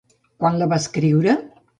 [0.43, 1.37] Quan la va escriure?